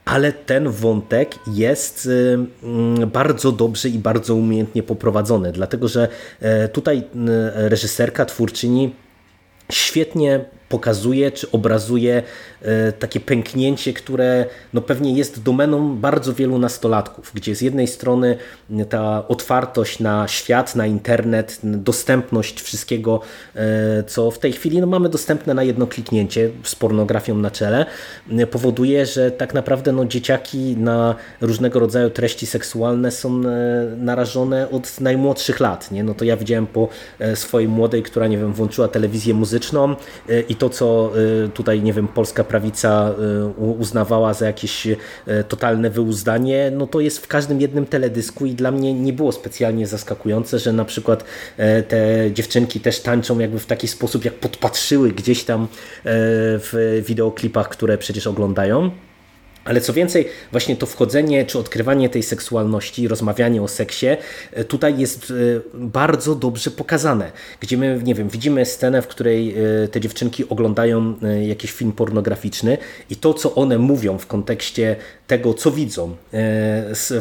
ale 0.10 0.34
ten 0.34 0.70
wątek 0.70 1.36
jest 1.48 2.06
y, 2.06 2.38
mm, 2.64 3.10
bardzo 3.10 3.52
dobrze 3.52 3.90
i 3.90 4.00
bardzo 4.00 4.36
umiejętnie 4.36 4.84
poprowadzony, 4.84 5.52
dlatego 5.52 5.88
że 5.88 6.08
e, 6.40 6.68
tutaj 6.68 6.98
y, 6.98 7.04
reżyserka, 7.70 8.26
twórczyni 8.26 8.96
świetnie 9.72 10.46
pokazuje 10.70 11.32
czy 11.32 11.52
obrazuje 11.52 12.24
e, 12.62 12.92
takie 12.92 13.20
pęknięcie, 13.20 13.94
które 13.94 14.46
no 14.74 14.82
pewnie 14.82 15.14
jest 15.14 15.44
domeną 15.44 15.96
bardzo 15.96 16.34
wielu 16.34 16.60
nastolatków, 16.60 17.32
gdzie 17.34 17.56
z 17.56 17.62
jednej 17.62 17.88
strony 17.88 18.38
ta 18.90 19.28
otwartość 19.28 20.00
na 20.00 20.28
świat, 20.28 20.76
na 20.76 20.86
internet, 20.86 21.60
dostępność 21.64 22.62
wszystkiego, 22.62 23.22
e, 23.56 24.04
co 24.04 24.32
w 24.32 24.40
tej 24.40 24.52
chwili 24.52 24.82
no 24.82 24.88
mamy 24.88 25.10
dostępne 25.10 25.54
na 25.54 25.64
jedno 25.64 25.88
kliknięcie 25.88 26.50
z 26.64 26.76
pornografią 26.76 27.36
na 27.36 27.52
czele, 27.52 27.86
powoduje, 28.52 29.06
że 29.06 29.32
tak 29.32 29.54
naprawdę 29.54 29.92
no 29.92 30.06
dzieciaki 30.06 30.78
na 30.78 31.16
różnego 31.42 31.80
rodzaju 31.80 32.10
treści 32.10 32.46
seksualne 32.46 33.12
są 33.12 33.30
e, 33.30 33.42
narażone 33.98 34.70
od 34.70 35.02
najmłodszych 35.02 35.60
lat. 35.60 35.92
Nie? 35.92 36.04
No 36.04 36.14
to 36.14 36.26
ja 36.26 36.38
widziałem 36.38 36.68
po 36.68 36.90
swojej 37.36 37.68
młodej, 37.68 38.04
która 38.04 38.28
nie 38.28 38.38
wiem, 38.38 38.54
włączyła 38.54 38.88
telewizję 38.88 39.34
muzyczną 39.34 39.96
i 40.50 40.56
to, 40.60 40.70
co 40.70 41.12
y, 41.46 41.50
tutaj, 41.50 41.82
nie 41.82 41.94
wiem, 41.94 42.08
polska 42.08 42.44
prawica 42.44 43.12
y, 43.58 43.62
uznawała 43.62 44.34
za 44.34 44.46
jakieś 44.46 44.88
y, 44.88 44.98
totalne 45.48 45.90
wyuzdanie, 45.90 46.72
no 46.76 46.88
to 46.88 47.00
jest 47.00 47.20
w 47.20 47.28
każdym 47.28 47.62
jednym 47.62 47.86
teledysku 47.86 48.46
i 48.46 48.54
dla 48.54 48.72
mnie 48.72 48.94
nie 48.94 49.14
było 49.14 49.32
specjalnie 49.32 49.88
zaskakujące, 49.88 50.60
że 50.60 50.74
na 50.74 50.86
przykład 50.86 51.24
e, 51.58 51.84
te 51.84 52.32
dziewczynki 52.32 52.80
też 52.80 53.00
tańczą 53.00 53.40
jakby 53.40 53.60
w 53.60 53.66
taki 53.66 53.88
sposób, 53.88 54.26
jak 54.26 54.34
podpatrzyły 54.34 55.12
gdzieś 55.12 55.44
tam 55.44 55.64
e, 55.64 55.68
w 56.60 57.02
wideoklipach, 57.06 57.70
które 57.70 57.98
przecież 57.98 58.28
oglądają. 58.28 58.92
Ale 59.66 59.82
co 59.82 59.94
więcej, 59.94 60.28
właśnie 60.52 60.76
to 60.76 60.86
wchodzenie 60.86 61.46
czy 61.46 61.60
odkrywanie 61.60 62.10
tej 62.10 62.24
seksualności, 62.24 63.08
rozmawianie 63.08 63.62
o 63.62 63.68
seksie, 63.68 64.08
e, 64.52 64.64
tutaj 64.64 64.98
jest 64.98 65.32
e, 65.32 65.34
bardzo 65.74 66.36
dobrze 66.36 66.72
pokazane. 66.72 67.32
Gdzie 67.60 67.78
my, 67.78 68.02
nie 68.04 68.16
wiem, 68.16 68.30
widzimy 68.30 68.66
scenę, 68.66 69.02
w 69.02 69.08
której 69.08 69.56
e, 69.84 69.88
te 69.88 70.02
dziewczynki 70.02 70.50
oglądają 70.50 71.14
jakiś 71.48 71.72
film 71.72 71.92
pornograficzny 71.92 72.78
i 73.10 73.16
to, 73.16 73.34
co 73.34 73.56
one 73.56 73.78
mówią 73.78 74.18
w 74.18 74.28
kontekście 74.28 74.96
tego, 75.28 75.54
co 75.54 75.72
widzą, 75.72 76.16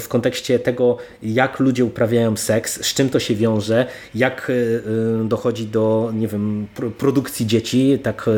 w 0.00 0.09
kontekście 0.09 0.59
tego, 0.59 0.97
jak 1.23 1.61
ludzie 1.61 1.85
uprawiają 1.85 2.37
seks, 2.37 2.87
z 2.87 2.95
czym 2.95 3.11
to 3.11 3.21
się 3.21 3.35
wiąże, 3.35 3.87
jak 4.14 4.52
dochodzi 5.25 5.66
do, 5.66 6.12
nie 6.14 6.28
wiem, 6.28 6.66
produkcji 6.99 7.47
dzieci, 7.47 7.99
tak 8.02 8.30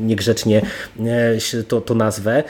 niegrzecznie 0.00 0.62
to, 1.68 1.80
to 1.80 1.94
nazwę, 1.94 2.44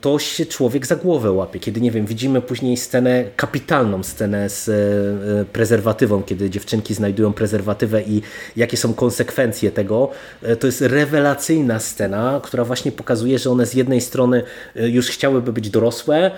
to 0.00 0.18
się 0.18 0.46
człowiek 0.46 0.86
za 0.86 0.96
głowę 0.96 1.32
łapie. 1.32 1.58
Kiedy, 1.58 1.80
nie 1.80 1.90
wiem, 1.90 2.06
widzimy 2.06 2.42
później 2.42 2.76
scenę, 2.76 3.24
kapitalną 3.36 4.02
scenę 4.02 4.48
z 4.50 4.68
e, 4.68 5.44
prezerwatywą, 5.52 6.22
kiedy 6.22 6.50
dziewczynki 6.50 6.94
znajdują 6.94 7.32
prezerwatywę 7.32 8.02
i 8.02 8.22
jakie 8.56 8.76
są 8.76 8.94
konsekwencje 8.94 9.70
tego, 9.70 10.10
e, 10.42 10.56
to 10.56 10.66
jest 10.66 10.80
rewelacyjna 10.80 11.80
scena, 11.80 12.40
która 12.44 12.64
właśnie 12.64 12.92
pokazuje, 12.92 13.38
że 13.38 13.50
one 13.50 13.66
z 13.66 13.74
jednej 13.74 14.00
strony 14.00 14.42
e, 14.76 14.88
już 14.88 15.08
chciałyby 15.08 15.52
być 15.52 15.70
dorosłe, 15.70 16.30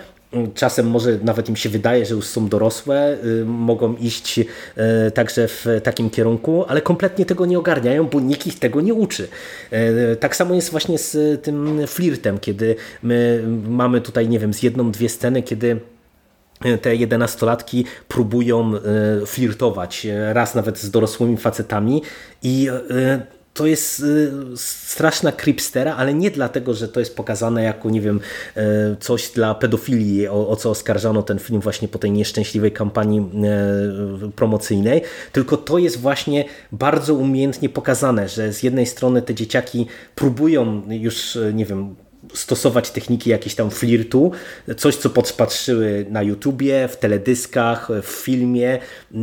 Czasem 0.54 0.90
może 0.90 1.18
nawet 1.22 1.48
im 1.48 1.56
się 1.56 1.68
wydaje, 1.68 2.06
że 2.06 2.14
już 2.14 2.24
są 2.24 2.48
dorosłe, 2.48 3.16
y, 3.24 3.44
mogą 3.44 3.96
iść 3.96 4.38
y, 4.38 4.46
także 5.14 5.48
w 5.48 5.66
takim 5.82 6.10
kierunku, 6.10 6.64
ale 6.68 6.80
kompletnie 6.80 7.26
tego 7.26 7.46
nie 7.46 7.58
ogarniają, 7.58 8.04
bo 8.04 8.20
nikt 8.20 8.46
ich 8.46 8.58
tego 8.58 8.80
nie 8.80 8.94
uczy. 8.94 9.28
Y, 9.72 10.16
tak 10.16 10.36
samo 10.36 10.54
jest 10.54 10.70
właśnie 10.70 10.98
z 10.98 11.42
tym 11.42 11.86
flirtem, 11.86 12.38
kiedy 12.38 12.76
my 13.02 13.44
mamy 13.68 14.00
tutaj, 14.00 14.28
nie 14.28 14.38
wiem, 14.38 14.54
z 14.54 14.62
jedną, 14.62 14.90
dwie 14.90 15.08
sceny, 15.08 15.42
kiedy 15.42 15.80
te 16.82 16.96
jedenastolatki 16.96 17.84
próbują 18.08 18.72
flirtować, 19.26 20.06
raz 20.32 20.54
nawet 20.54 20.78
z 20.78 20.90
dorosłymi 20.90 21.36
facetami 21.36 22.02
i 22.42 22.68
to 23.54 23.66
jest 23.66 24.00
y, 24.00 24.32
straszna 24.56 25.32
creepstera, 25.32 25.97
ale 25.97 26.14
nie 26.14 26.30
dlatego, 26.30 26.75
że 26.75 26.88
to 26.88 27.00
jest 27.00 27.16
pokazane 27.16 27.62
jako, 27.62 27.90
nie 27.90 28.00
wiem, 28.00 28.21
y, 28.56 28.61
coś 29.00 29.28
dla 29.28 29.54
pedofilii, 29.54 30.28
o, 30.28 30.49
o, 30.49 30.56
co 30.56 30.71
oskarżano 30.71 31.23
ten 31.23 31.38
film 31.38 31.61
właśnie 31.61 31.88
po 31.88 31.99
tej 31.99 32.11
nieszczęśliwej 32.11 32.73
kampanii 32.73 33.21
y, 33.21 34.30
promocyjnej, 34.30 35.02
tylko 35.32 35.56
to 35.56 35.78
jest 35.78 36.00
właśnie 36.00 36.44
bardzo 36.73 37.14
umiejętnie 37.14 37.68
pokazane, 37.68 38.28
że 38.28 38.52
z 38.52 38.62
jednej 38.62 38.87
strony 38.87 39.23
te 39.23 39.35
dzieciaki 39.35 39.87
próbują 40.14 40.82
już, 40.88 41.38
nie 41.54 41.66
wiem, 41.66 41.94
stosować 42.35 42.91
techniki 42.91 43.31
jakieś 43.31 43.55
tam 43.55 43.71
flirtu, 43.71 44.33
coś 44.76 44.97
co 44.97 45.11
podpatrzyły 45.11 46.07
na 46.11 46.23
YouTubie, 46.23 46.88
w 46.88 46.97
teledyskach, 46.97 47.88
w 48.02 48.07
filmie, 48.07 48.79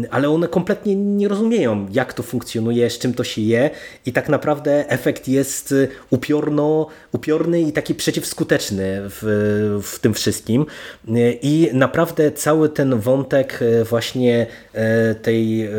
ale 0.09 0.29
one 0.29 0.47
kompletnie 0.47 0.95
nie 0.95 1.27
rozumieją 1.27 1.87
jak 1.91 2.13
to 2.13 2.23
funkcjonuje, 2.23 2.89
z 2.89 2.99
czym 2.99 3.13
to 3.13 3.23
się 3.23 3.41
je 3.41 3.69
i 4.05 4.13
tak 4.13 4.29
naprawdę 4.29 4.89
efekt 4.89 5.27
jest 5.27 5.73
upiorno, 6.09 6.87
upiorny 7.11 7.61
i 7.61 7.71
taki 7.71 7.95
przeciwskuteczny 7.95 9.01
w, 9.03 9.79
w 9.83 9.99
tym 9.99 10.13
wszystkim. 10.13 10.65
I 11.41 11.69
naprawdę 11.73 12.31
cały 12.31 12.69
ten 12.69 12.99
wątek 12.99 13.59
właśnie 13.89 14.47
e, 14.73 15.15
tej 15.15 15.65
e, 15.65 15.69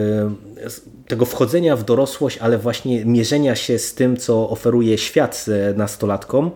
tego 1.09 1.25
wchodzenia 1.25 1.77
w 1.77 1.85
dorosłość, 1.85 2.39
ale 2.39 2.59
właśnie 2.59 3.05
mierzenia 3.05 3.57
się 3.57 3.79
z 3.79 3.95
tym, 3.95 4.17
co 4.17 4.51
oferuje 4.51 4.99
świat 4.99 5.47
e, 5.49 5.75
nastolatkom, 5.75 6.51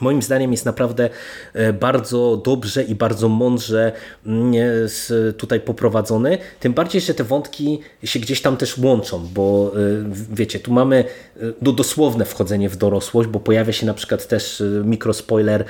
Moim 0.00 0.22
zdaniem 0.22 0.52
jest 0.52 0.64
naprawdę 0.64 1.10
e, 1.54 1.72
bardzo 1.72 2.42
dobrze 2.44 2.82
i 2.82 2.94
bardzo 2.94 3.28
mądrze 3.28 3.92
mm, 4.26 4.52
tutaj 5.36 5.60
poprowadzony. 5.60 6.38
Tym 6.60 6.72
bardziej, 6.72 7.00
że 7.00 7.14
te 7.14 7.24
wątki 7.24 7.80
się 8.04 8.20
gdzieś 8.20 8.42
tam 8.42 8.56
też 8.56 8.78
łączą, 8.78 9.28
bo 9.34 9.72
e, 9.74 9.78
wiecie, 10.32 10.60
tu 10.60 10.72
mamy 10.72 11.04
e, 11.36 11.40
no, 11.62 11.72
dosłowne 11.72 12.24
wchodzenie 12.24 12.68
w 12.68 12.76
dorosłość, 12.76 13.28
bo 13.28 13.40
pojawia 13.40 13.72
się 13.72 13.86
na 13.86 13.94
przykład 13.94 14.26
też 14.28 14.62
mikrospoiler 14.84 15.64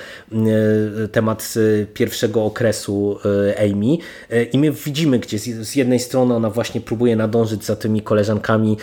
temat 1.12 1.54
pierwszego 1.94 2.44
okresu 2.44 3.18
Amy 3.58 3.96
i 4.52 4.58
my 4.58 4.72
widzimy, 4.72 5.18
gdzie 5.18 5.38
z 5.38 5.76
jednej 5.76 5.98
strony 5.98 6.34
ona 6.34 6.50
właśnie 6.50 6.80
próbuje 6.80 7.16
nadążyć 7.16 7.64
za 7.64 7.76
tymi 7.76 8.02
koleżankami 8.02 8.76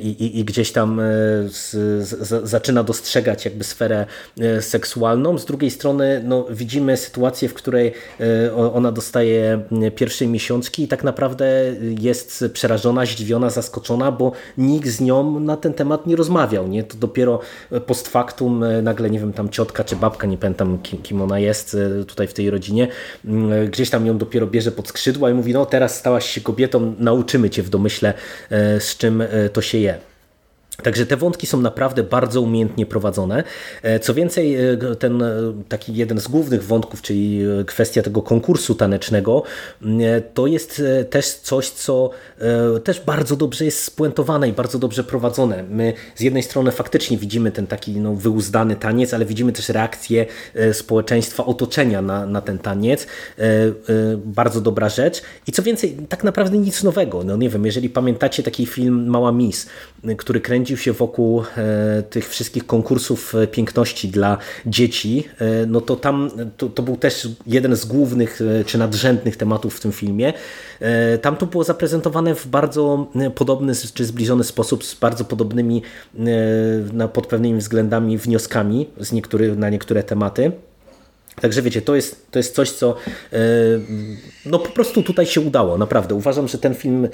i, 0.00 0.08
i, 0.08 0.38
i 0.38 0.44
gdzieś 0.44 0.72
tam 0.72 1.00
z, 1.48 1.70
z, 2.08 2.48
zaczyna 2.48 2.82
dostrzegać 2.82 3.44
jakby 3.44 3.64
sferę 3.64 4.06
seksualną 4.60 4.77
seksualną, 4.78 5.38
z 5.38 5.44
drugiej 5.44 5.70
strony 5.70 6.22
no, 6.24 6.46
widzimy 6.50 6.96
sytuację, 6.96 7.48
w 7.48 7.54
której 7.54 7.92
e, 8.20 8.54
ona 8.54 8.92
dostaje 8.92 9.60
pierwsze 9.96 10.26
miesiączki 10.26 10.82
i 10.82 10.88
tak 10.88 11.04
naprawdę 11.04 11.46
jest 12.00 12.44
przerażona, 12.52 13.06
zdziwiona, 13.06 13.50
zaskoczona, 13.50 14.12
bo 14.12 14.32
nikt 14.58 14.88
z 14.88 15.00
nią 15.00 15.40
na 15.40 15.56
ten 15.56 15.74
temat 15.74 16.06
nie 16.06 16.16
rozmawiał. 16.16 16.68
Nie? 16.68 16.82
To 16.84 16.96
dopiero 16.96 17.40
post 17.86 18.08
factum 18.08 18.62
e, 18.62 18.82
nagle, 18.82 19.10
nie 19.10 19.18
wiem, 19.18 19.32
tam 19.32 19.48
ciotka 19.48 19.84
czy 19.84 19.96
babka, 19.96 20.26
nie 20.26 20.38
pamiętam 20.38 20.78
kim, 20.78 21.02
kim 21.02 21.22
ona 21.22 21.38
jest 21.38 21.74
e, 21.74 22.04
tutaj 22.04 22.26
w 22.28 22.34
tej 22.34 22.50
rodzinie, 22.50 22.88
gdzieś 23.68 23.90
tam 23.90 24.06
ją 24.06 24.18
dopiero 24.18 24.46
bierze 24.46 24.72
pod 24.72 24.88
skrzydła 24.88 25.30
i 25.30 25.34
mówi, 25.34 25.52
no 25.52 25.66
teraz 25.66 25.98
stałaś 25.98 26.30
się 26.30 26.40
kobietą, 26.40 26.94
nauczymy 26.98 27.50
cię 27.50 27.62
w 27.62 27.70
domyśle 27.70 28.14
z 28.78 28.96
czym 28.96 29.22
to 29.52 29.62
się 29.62 29.78
je. 29.78 30.07
Także 30.82 31.06
te 31.06 31.16
wątki 31.16 31.46
są 31.46 31.60
naprawdę 31.60 32.02
bardzo 32.02 32.40
umiejętnie 32.40 32.86
prowadzone. 32.86 33.44
E, 33.82 34.00
co 34.00 34.14
więcej, 34.14 34.56
e, 34.56 34.76
ten 34.98 35.22
e, 35.22 35.32
taki 35.68 35.94
jeden 35.94 36.20
z 36.20 36.28
głównych 36.28 36.64
wątków, 36.64 37.02
czyli 37.02 37.42
kwestia 37.66 38.02
tego 38.02 38.22
konkursu 38.22 38.74
tanecznego, 38.74 39.42
to 40.34 40.46
jest 40.46 40.82
też 41.10 41.26
coś, 41.26 41.70
co 41.70 42.10
też 42.84 43.00
bardzo 43.00 43.36
dobrze 43.36 43.64
jest 43.64 43.82
spuentowane 43.82 44.48
i 44.48 44.52
bardzo 44.52 44.78
dobrze 44.78 45.04
prowadzone. 45.04 45.62
My 45.62 45.92
z 46.14 46.20
jednej 46.20 46.42
strony 46.42 46.70
faktycznie 46.70 47.18
widzimy 47.18 47.50
ten 47.50 47.66
taki 47.66 47.92
no, 47.92 48.14
wyuzdany 48.14 48.76
taniec, 48.76 49.14
ale 49.14 49.24
widzimy 49.24 49.52
też 49.52 49.68
reakcję 49.68 50.26
społeczeństwa, 50.72 51.46
otoczenia 51.46 52.02
na, 52.02 52.26
na 52.26 52.40
ten 52.40 52.58
taniec. 52.58 53.06
Bardzo 54.24 54.60
dobra 54.60 54.88
rzecz. 54.88 55.22
I 55.46 55.52
co 55.52 55.62
więcej, 55.62 55.96
tak 56.08 56.24
naprawdę 56.24 56.58
nic 56.58 56.82
nowego. 56.82 57.24
No 57.24 57.36
nie 57.36 57.50
wiem, 57.50 57.66
jeżeli 57.66 57.90
pamiętacie 57.90 58.42
taki 58.42 58.66
film 58.66 59.06
Mała 59.08 59.32
Miss, 59.32 59.66
który 60.16 60.40
kręci 60.40 60.67
kręcił 60.68 60.84
się 60.84 60.92
wokół 60.92 61.42
e, 61.56 62.02
tych 62.02 62.28
wszystkich 62.28 62.66
konkursów 62.66 63.34
e, 63.34 63.46
piękności 63.46 64.08
dla 64.08 64.38
dzieci, 64.66 65.24
e, 65.38 65.66
no 65.66 65.80
to 65.80 65.96
tam 65.96 66.30
to, 66.56 66.68
to 66.68 66.82
był 66.82 66.96
też 66.96 67.28
jeden 67.46 67.76
z 67.76 67.84
głównych 67.84 68.40
czy 68.66 68.78
nadrzędnych 68.78 69.36
tematów 69.36 69.76
w 69.76 69.80
tym 69.80 69.92
filmie. 69.92 70.32
Tam 71.22 71.36
to 71.36 71.46
było 71.46 71.64
zaprezentowane 71.64 72.34
w 72.34 72.46
bardzo 72.46 73.06
podobny 73.34 73.72
czy 73.94 74.04
zbliżony 74.04 74.44
sposób, 74.44 74.84
z 74.84 74.94
bardzo 74.94 75.24
podobnymi 75.24 75.82
pod 77.12 77.26
pewnymi 77.26 77.58
względami 77.58 78.18
wnioskami 78.18 78.88
z 79.00 79.12
niektórych, 79.12 79.58
na 79.58 79.70
niektóre 79.70 80.02
tematy. 80.02 80.52
Także 81.40 81.62
wiecie, 81.62 81.82
to 81.82 81.96
jest, 81.96 82.30
to 82.30 82.38
jest 82.38 82.54
coś, 82.54 82.70
co 82.70 82.96
no 84.46 84.58
po 84.58 84.68
prostu 84.68 85.02
tutaj 85.02 85.26
się 85.26 85.40
udało, 85.40 85.78
naprawdę. 85.78 86.14
Uważam, 86.14 86.48
że 86.48 86.58
ten 86.58 86.74
film 86.74 87.08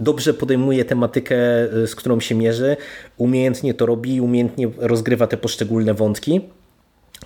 dobrze 0.00 0.34
podejmuje 0.34 0.84
tematykę, 0.84 1.36
y, 1.76 1.86
z 1.86 1.94
którą 1.94 2.20
się 2.20 2.34
mierzy, 2.34 2.76
umiejętnie 3.16 3.74
to 3.74 3.86
robi, 3.86 4.20
umiejętnie 4.20 4.70
rozgrywa 4.78 5.26
te 5.26 5.36
poszczególne 5.36 5.94
wątki 5.94 6.40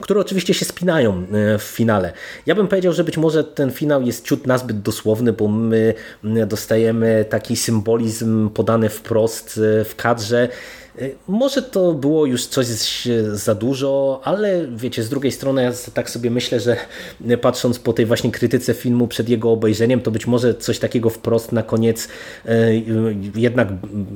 które 0.00 0.20
oczywiście 0.20 0.54
się 0.54 0.64
spinają 0.64 1.22
y, 1.54 1.58
w 1.58 1.62
finale. 1.62 2.12
Ja 2.46 2.54
bym 2.54 2.68
powiedział, 2.68 2.92
że 2.92 3.04
być 3.04 3.16
może 3.16 3.44
ten 3.44 3.70
finał 3.70 4.02
jest 4.02 4.24
ciut 4.24 4.46
nazbyt 4.46 4.80
dosłowny, 4.80 5.32
bo 5.32 5.48
my 5.48 5.94
y, 6.24 6.46
dostajemy 6.46 7.24
taki 7.28 7.56
symbolizm 7.56 8.50
podany 8.50 8.88
wprost 8.88 9.60
w 9.84 9.94
kadrze 9.96 10.48
może 11.28 11.62
to 11.62 11.92
było 11.92 12.26
już 12.26 12.46
coś 12.46 12.66
za 13.32 13.54
dużo, 13.54 14.20
ale 14.24 14.66
wiecie, 14.76 15.02
z 15.02 15.08
drugiej 15.08 15.32
strony 15.32 15.62
ja 15.62 15.72
tak 15.94 16.10
sobie 16.10 16.30
myślę, 16.30 16.60
że 16.60 16.76
patrząc 17.40 17.78
po 17.78 17.92
tej 17.92 18.06
właśnie 18.06 18.30
krytyce 18.30 18.74
filmu 18.74 19.08
przed 19.08 19.28
jego 19.28 19.50
obejrzeniem, 19.50 20.00
to 20.00 20.10
być 20.10 20.26
może 20.26 20.54
coś 20.54 20.78
takiego 20.78 21.10
wprost 21.10 21.52
na 21.52 21.62
koniec 21.62 22.08
y, 22.46 22.50
jednak 23.34 23.68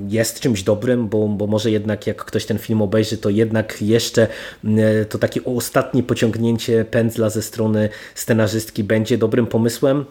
jest 0.08 0.40
czymś 0.40 0.62
dobrym, 0.62 1.08
bo, 1.08 1.28
bo 1.28 1.46
może 1.46 1.70
jednak 1.70 2.06
jak 2.06 2.24
ktoś 2.24 2.46
ten 2.46 2.58
film 2.58 2.82
obejrzy, 2.82 3.18
to 3.18 3.30
jednak 3.30 3.82
jeszcze 3.82 4.26
to 5.08 5.18
takie 5.18 5.44
ostatnie 5.44 6.02
pociągnięcie 6.02 6.84
pędzla 6.84 7.30
ze 7.30 7.42
strony 7.42 7.88
scenarzystki 8.14 8.84
będzie 8.84 9.18
dobrym 9.18 9.46
pomysłem. 9.46 10.04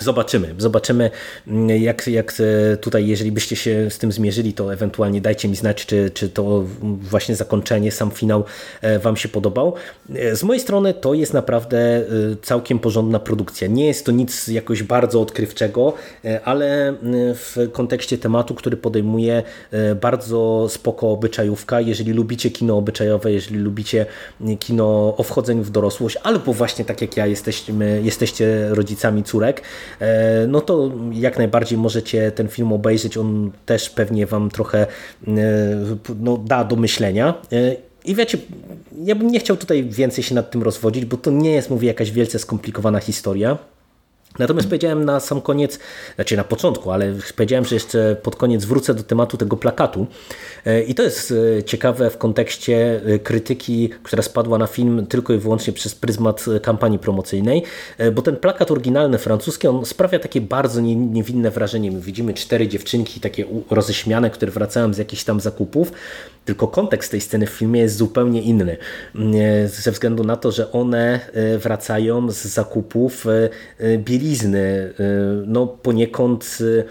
Zobaczymy, 0.00 0.54
zobaczymy 0.58 1.10
mm, 1.46 1.82
jak, 1.82 2.06
jak 2.06 2.34
e, 2.72 2.76
tutaj, 2.76 3.06
jeżeli 3.06 3.32
byście 3.32 3.56
się 3.56 3.90
z 3.90 3.98
tym 3.98 4.12
zmierzyli, 4.12 4.52
to 4.52 4.72
ewentualnie 4.72 5.20
dajcie 5.20 5.48
mi 5.48 5.56
znać, 5.56 5.86
czy, 5.86 6.10
czy 6.10 6.28
to 6.28 6.64
właśnie 6.82 7.36
zakończenie, 7.36 7.92
sam 7.92 8.10
finał 8.10 8.44
e, 8.80 8.98
Wam 8.98 9.16
się 9.16 9.28
podobał. 9.28 9.74
E, 10.14 10.36
z 10.36 10.42
mojej 10.42 10.60
strony 10.60 10.94
to 10.94 11.14
jest 11.14 11.34
naprawdę 11.34 12.04
całkiem 12.42 12.78
porządna 12.78 13.18
produkcja. 13.18 13.68
Nie 13.68 13.86
jest 13.86 14.06
to 14.06 14.12
nic 14.12 14.48
jakoś 14.48 14.82
bardzo 14.82 15.20
odkrywczego, 15.20 15.92
ale 16.44 16.94
w 17.34 17.68
kontekście 17.72 18.18
tematu, 18.18 18.54
który 18.54 18.76
podejmuje 18.76 19.42
bardzo 20.00 20.66
spoko 20.68 21.10
obyczajówka. 21.10 21.80
Jeżeli 21.80 22.12
lubicie 22.12 22.50
kino 22.50 22.76
obyczajowe, 22.76 23.32
jeżeli 23.32 23.58
lubicie 23.60 24.06
kino 24.60 25.14
o 25.16 25.22
wchodzeniu 25.22 25.62
w 25.62 25.70
dorosłość, 25.70 26.16
albo 26.22 26.52
właśnie 26.52 26.84
tak 26.84 27.00
jak 27.00 27.16
ja 27.16 27.26
jesteśmy, 27.26 28.00
jesteście 28.04 28.68
rodzicami 28.68 29.24
córek, 29.24 29.62
no 30.48 30.60
to 30.60 30.92
jak 31.12 31.38
najbardziej 31.38 31.78
możecie 31.78 32.30
ten 32.30 32.48
film 32.48 32.72
obejrzeć. 32.72 33.16
On 33.16 33.50
też 33.66 33.90
pewnie 33.90 34.26
Wam 34.26 34.50
trochę 34.50 34.86
e, 35.26 35.34
no, 36.20 36.36
da 36.36 36.64
do 36.64 36.76
myślenia. 36.76 37.34
E, 37.52 37.76
I 38.04 38.14
wiecie, 38.14 38.38
ja 39.04 39.14
bym 39.14 39.30
nie 39.30 39.40
chciał 39.40 39.56
tutaj 39.56 39.84
więcej 39.84 40.24
się 40.24 40.34
nad 40.34 40.50
tym 40.50 40.62
rozwodzić, 40.62 41.04
bo 41.04 41.16
to 41.16 41.30
nie 41.30 41.50
jest, 41.50 41.70
mówię, 41.70 41.88
jakaś 41.88 42.10
wielce 42.10 42.38
skomplikowana 42.38 43.00
historia. 43.00 43.58
Natomiast 44.38 44.68
powiedziałem 44.68 45.04
na 45.04 45.20
sam 45.20 45.40
koniec, 45.40 45.78
znaczy 46.14 46.36
na 46.36 46.44
początku, 46.44 46.90
ale 46.90 47.14
powiedziałem, 47.36 47.64
że 47.64 47.76
jeszcze 47.76 48.16
pod 48.22 48.36
koniec 48.36 48.64
wrócę 48.64 48.94
do 48.94 49.02
tematu 49.02 49.36
tego 49.36 49.56
plakatu. 49.56 50.06
E, 50.66 50.82
I 50.82 50.94
to 50.94 51.02
jest 51.02 51.34
e, 51.58 51.62
ciekawe 51.62 52.10
w 52.10 52.18
kontekście 52.18 53.00
e, 53.06 53.18
krytyki, 53.18 53.90
która 54.02 54.22
spadła 54.22 54.58
na 54.58 54.66
film 54.66 55.06
tylko 55.06 55.32
i 55.32 55.38
wyłącznie 55.38 55.72
przez 55.72 55.94
pryzmat 55.94 56.44
kampanii 56.62 56.98
promocyjnej, 56.98 57.62
bo 58.12 58.22
ten 58.22 58.36
plakat 58.36 58.70
oryginalny 58.70 59.18
francuski, 59.18 59.68
on 59.68 59.84
sprawia 59.84 60.18
takie 60.18 60.40
bardzo 60.40 60.80
niewinne 60.80 61.50
wrażenie. 61.50 61.90
My 61.90 62.00
widzimy 62.00 62.34
cztery 62.34 62.68
dziewczynki 62.68 63.20
takie 63.20 63.44
roześmiane, 63.70 64.30
które 64.30 64.52
wracają 64.52 64.94
z 64.94 64.98
jakichś 64.98 65.24
tam 65.24 65.40
zakupów, 65.40 65.92
tylko 66.44 66.68
kontekst 66.68 67.10
tej 67.10 67.20
sceny 67.20 67.46
w 67.46 67.50
filmie 67.50 67.80
jest 67.80 67.96
zupełnie 67.96 68.42
inny. 68.42 68.76
Ze 69.66 69.92
względu 69.92 70.24
na 70.24 70.36
to, 70.36 70.52
że 70.52 70.72
one 70.72 71.20
wracają 71.58 72.30
z 72.30 72.44
zakupów 72.44 73.26
bieli 73.98 74.27
bielizny, 74.28 74.58
y, 74.58 74.94
no 75.46 75.66
poniekąd 75.66 76.58
y, 76.60 76.84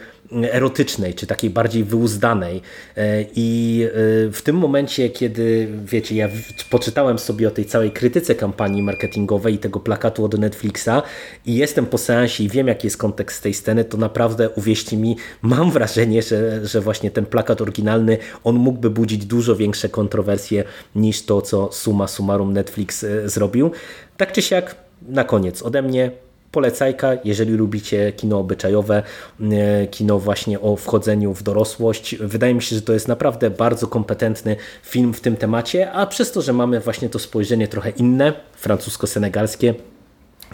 erotycznej, 0.51 1.13
czy 1.13 1.27
takiej 1.27 1.49
bardziej 1.49 1.83
wyuzdanej. 1.83 2.61
E, 2.97 3.25
I 3.35 3.87
w 4.31 4.41
tym 4.43 4.55
momencie, 4.55 5.09
kiedy 5.09 5.67
wiecie, 5.85 6.15
ja 6.15 6.29
poczytałem 6.69 7.19
sobie 7.19 7.47
o 7.47 7.51
tej 7.51 7.65
całej 7.65 7.91
krytyce 7.91 8.35
kampanii 8.35 8.83
marketingowej 8.83 9.53
i 9.53 9.57
tego 9.57 9.79
plakatu 9.79 10.25
od 10.25 10.39
Netflixa 10.39 11.03
i 11.45 11.55
jestem 11.55 11.85
po 11.85 11.97
seansie 11.97 12.43
i 12.43 12.49
wiem, 12.49 12.67
jaki 12.67 12.87
jest 12.87 12.97
kontekst 12.97 13.43
tej 13.43 13.53
sceny, 13.53 13.83
to 13.83 13.97
naprawdę 13.97 14.49
uwierzcie 14.49 14.97
mi, 14.97 15.17
mam 15.41 15.71
wrażenie, 15.71 16.21
że, 16.21 16.67
że 16.67 16.81
właśnie 16.81 17.11
ten 17.11 17.25
plakat 17.25 17.61
oryginalny, 17.61 18.17
on 18.43 18.55
mógłby 18.55 18.89
budzić 18.89 19.25
dużo 19.25 19.55
większe 19.55 19.89
kontrowersje 19.89 20.63
niż 20.95 21.25
to, 21.25 21.41
co 21.41 21.69
suma 21.71 22.07
summarum 22.07 22.53
Netflix 22.53 23.05
zrobił. 23.25 23.71
Tak 24.17 24.31
czy 24.31 24.41
siak, 24.41 24.75
na 25.01 25.23
koniec 25.23 25.63
ode 25.63 25.81
mnie 25.81 26.11
polecajka, 26.57 27.11
jeżeli 27.23 27.53
lubicie 27.53 28.11
kino 28.11 28.39
obyczajowe, 28.39 29.03
e, 29.41 29.87
kino 29.87 30.19
właśnie 30.19 30.61
o 30.61 30.75
wchodzeniu 30.75 31.33
w 31.33 31.43
dorosłość. 31.43 32.15
Wydaje 32.15 32.53
mi 32.53 32.61
się, 32.61 32.75
że 32.75 32.81
to 32.81 32.93
jest 32.93 33.07
naprawdę 33.07 33.49
bardzo 33.49 33.87
kompetentny 33.87 34.55
film 34.83 35.13
w 35.13 35.21
tym 35.21 35.35
temacie, 35.35 35.91
a 35.91 36.05
przez 36.05 36.31
to, 36.31 36.41
że 36.41 36.53
mamy 36.53 36.79
właśnie 36.79 37.09
to 37.09 37.19
spojrzenie 37.19 37.67
trochę 37.67 37.89
inne, 37.89 38.33
francusko-senegalskie, 38.61 39.73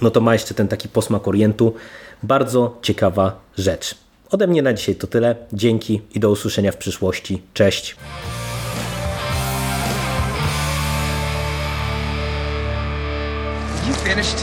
no 0.01 0.09
to 0.09 0.21
ma 0.21 0.33
jeszcze 0.33 0.53
ten 0.53 0.67
taki 0.67 0.89
posmak 0.89 1.27
Orientu. 1.27 1.73
Bardzo 2.23 2.77
ciekawa 2.81 3.39
rzecz. 3.57 3.95
Ode 4.31 4.47
mnie 4.47 4.61
na 4.61 4.73
dzisiaj 4.73 4.95
to 4.95 5.07
tyle. 5.07 5.35
Dzięki 5.53 6.01
i 6.15 6.19
do 6.19 6.29
usłyszenia 6.29 6.71
w 6.71 6.77
przyszłości. 6.77 7.41
Cześć. 7.53 7.95
Finished? 14.03 14.42